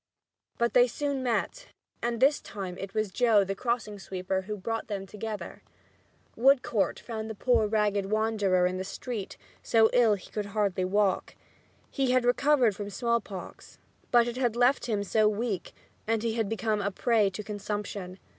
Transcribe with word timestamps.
But 0.57 0.73
they 0.73 0.87
soon 0.87 1.21
met, 1.21 1.67
and 2.01 2.19
this 2.19 2.41
time 2.41 2.75
it 2.79 2.95
was 2.95 3.11
Joe 3.11 3.43
the 3.43 3.53
crossing 3.53 3.99
sweeper 3.99 4.41
who 4.47 4.57
brought 4.57 4.87
them 4.87 5.05
together. 5.05 5.61
Woodcourt 6.35 6.99
found 6.99 7.29
the 7.29 7.35
poor 7.35 7.67
ragged 7.67 8.07
wanderer 8.07 8.65
in 8.65 8.77
the 8.79 8.83
street, 8.83 9.37
so 9.61 9.91
ill 9.93 10.13
that 10.13 10.21
he 10.21 10.31
could 10.31 10.47
hardly 10.57 10.85
walk. 10.85 11.35
He 11.91 12.09
had 12.13 12.25
recovered 12.25 12.75
from 12.75 12.89
smallpox, 12.89 13.77
but 14.09 14.27
it 14.27 14.37
had 14.37 14.55
left 14.55 14.87
him 14.87 15.03
so 15.03 15.29
weak 15.29 15.71
that 16.07 16.23
he 16.23 16.33
had 16.33 16.49
become 16.49 16.81
a 16.81 16.89
prey 16.89 17.29
to 17.29 17.43
consumption. 17.43 18.17